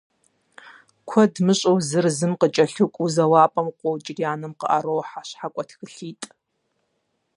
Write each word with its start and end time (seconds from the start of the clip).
Куэд 1.07 1.33
мыщӀэу 1.45 1.77
зыр 1.87 2.05
зым 2.17 2.33
кӀэлъыкӀуэу 2.39 3.11
зэуапӀэм 3.15 3.67
къокӀри 3.79 4.23
анэм 4.31 4.53
къыӀэрохьэ 4.59 5.21
щхьэкӀуэ 5.27 5.63
тхылъитӀ. 5.67 6.27